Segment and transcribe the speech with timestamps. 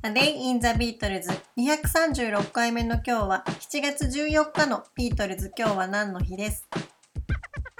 [0.00, 6.68] A Day in the Beatles 236回目の今日は7月14日のビートルズ今日は何の日です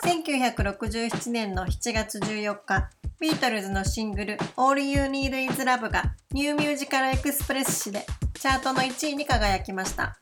[0.02, 2.90] ？1967年の7月14日
[3.20, 8.04] ビートルズのシングル All You Need Is Love がニューミュージカルエクスプレス誌で
[8.34, 10.18] チャートの1位に輝きました。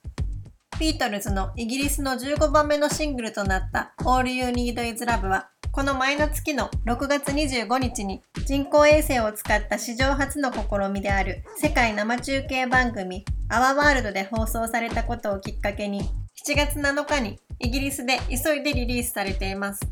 [0.78, 16.00] ビートルズのイギリスの15番目のシングルとなった All You Need Is Love はこの前の月の6月25日に人工衛星を使った史上初の試みである世界生中継番組 Our World で放送されたことをきっかけに
[16.49, 19.82] 7月7日にイギリスで急いでリリースされています。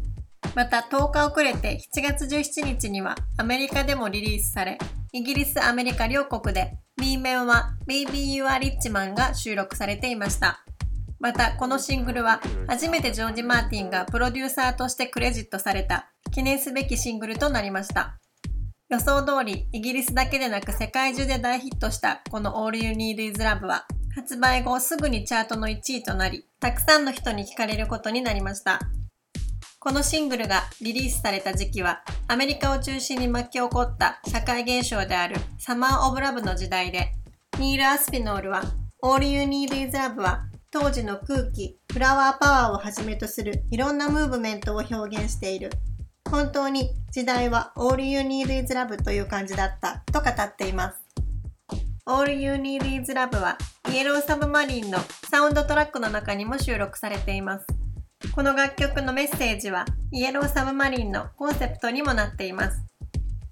[0.55, 4.79] また10日遅れて7月17日にはアメリカでもリリースされ、
[5.12, 10.65] イギリス、アメリカ両国で B 面は Baby You Are Rich Man が収録されていました。
[11.24, 18.19] またこのシングルは初めてジョージ・マーティンがプロデューサーとしてクレジットされた記念すべきシングルとなりました。
[18.91, 28.79] 予想通りイギリスだけでなく世界中で大ヒットしたこの All You Need Is Love は発売後すぐにチャートの1位となりたくさんの人に聴かれることになりました。
[29.79, 37.12] このシングルがリリースされた時期はアメリカを中心に巻き起こった社会現象であるサマー・オブ・ラブの時代で
[37.59, 38.62] ニール・アスピノールは
[39.02, 40.43] All You Need Is Love は
[40.75, 45.71] 当時の空気、フラワーパワーをはじめとするいろんなムーブメントを表現している。
[46.29, 51.01] 本当に時代は All You Need Is Love という感じだったと語っています。
[52.07, 53.57] All You Need Is Love は
[53.93, 54.99] イエローサブマリンの
[55.30, 57.67] サウンドトラックの中にも収録されています。
[58.35, 62.83] この楽曲のメッセージはイエローサブマリンのコンセプトにもなっています。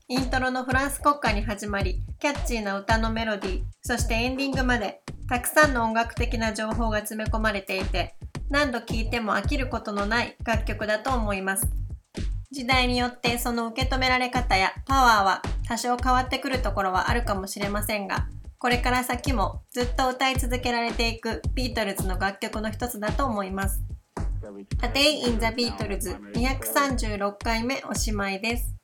[0.09, 8.17] イントロのフランス国歌に始まり、キャッチーな歌のメロディー、そしてエンディングまでたくさんの音楽的な情報が詰め込まれていて、
[8.51, 11.67] 何度聴いても飽きることのない楽曲だと思います。
[12.51, 23.81] 時代によってその受け止められ方やパワーは多少変わってくるところはあるかもしれませんが、これから先もずっと歌い続けられていくビートルズの楽曲の一つだと思います。
[24.83, 28.82] A Day in the Beatles 236回目おしまいです。